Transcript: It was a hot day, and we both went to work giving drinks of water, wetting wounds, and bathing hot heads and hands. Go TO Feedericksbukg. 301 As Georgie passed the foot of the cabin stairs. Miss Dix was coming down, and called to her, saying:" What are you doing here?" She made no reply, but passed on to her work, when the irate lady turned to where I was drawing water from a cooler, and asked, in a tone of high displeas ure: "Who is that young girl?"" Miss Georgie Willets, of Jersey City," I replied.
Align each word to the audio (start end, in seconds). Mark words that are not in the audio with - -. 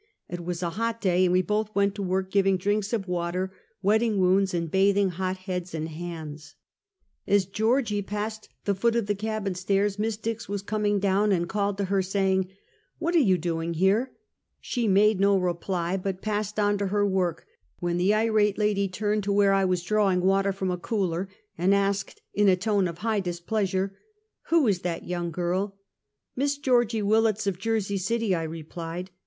It 0.27 0.43
was 0.43 0.63
a 0.63 0.71
hot 0.71 0.99
day, 0.99 1.25
and 1.25 1.31
we 1.31 1.43
both 1.43 1.75
went 1.75 1.93
to 1.93 2.01
work 2.01 2.31
giving 2.31 2.57
drinks 2.57 2.91
of 2.91 3.07
water, 3.07 3.53
wetting 3.83 4.17
wounds, 4.17 4.51
and 4.51 4.71
bathing 4.71 5.09
hot 5.09 5.37
heads 5.37 5.75
and 5.75 5.89
hands. 5.89 6.55
Go 7.27 7.33
TO 7.33 7.35
Feedericksbukg. 7.35 7.51
301 7.51 7.51
As 7.51 7.57
Georgie 7.85 8.01
passed 8.01 8.49
the 8.65 8.73
foot 8.73 8.95
of 8.95 9.05
the 9.05 9.13
cabin 9.13 9.53
stairs. 9.53 9.99
Miss 9.99 10.17
Dix 10.17 10.49
was 10.49 10.63
coming 10.63 10.97
down, 10.99 11.31
and 11.31 11.47
called 11.47 11.77
to 11.77 11.85
her, 11.85 12.01
saying:" 12.01 12.47
What 12.97 13.13
are 13.13 13.19
you 13.19 13.37
doing 13.37 13.75
here?" 13.75 14.11
She 14.59 14.87
made 14.87 15.19
no 15.19 15.37
reply, 15.37 15.97
but 15.97 16.23
passed 16.23 16.57
on 16.59 16.79
to 16.79 16.87
her 16.87 17.05
work, 17.05 17.45
when 17.77 17.97
the 17.97 18.11
irate 18.11 18.57
lady 18.57 18.87
turned 18.87 19.23
to 19.25 19.31
where 19.31 19.53
I 19.53 19.65
was 19.65 19.83
drawing 19.83 20.21
water 20.21 20.51
from 20.51 20.71
a 20.71 20.77
cooler, 20.79 21.29
and 21.59 21.75
asked, 21.75 22.23
in 22.33 22.49
a 22.49 22.55
tone 22.55 22.87
of 22.87 22.97
high 22.97 23.21
displeas 23.21 23.71
ure: 23.73 23.95
"Who 24.47 24.65
is 24.67 24.79
that 24.81 25.07
young 25.07 25.29
girl?"" 25.29 25.77
Miss 26.35 26.57
Georgie 26.57 27.03
Willets, 27.03 27.45
of 27.45 27.59
Jersey 27.59 27.99
City," 27.99 28.33
I 28.33 28.41
replied. 28.41 29.11